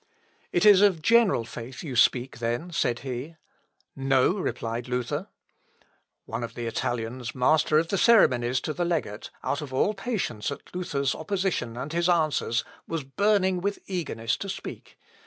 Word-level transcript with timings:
"It 0.51 0.65
is 0.65 0.81
of 0.81 1.03
general 1.03 1.45
faith 1.45 1.83
you 1.83 1.95
speak, 1.95 2.39
then," 2.39 2.71
said 2.71 3.01
he. 3.01 3.35
"No!" 3.95 4.31
replied 4.33 4.87
Luther. 4.87 5.27
One 6.25 6.43
of 6.43 6.55
the 6.55 6.65
Italians, 6.65 7.35
master 7.35 7.77
of 7.77 7.89
the 7.89 7.99
ceremonies 7.99 8.61
to 8.61 8.73
the 8.73 8.83
legate, 8.83 9.29
out 9.43 9.61
of 9.61 9.71
all 9.71 9.93
patience 9.93 10.49
at 10.49 10.73
Luther's 10.73 11.13
opposition 11.13 11.77
and 11.77 11.93
his 11.93 12.09
answers, 12.09 12.63
was 12.87 13.03
burning 13.03 13.61
with 13.61 13.77
eagerness 13.85 14.37
to 14.37 14.49
speak. 14.49 14.97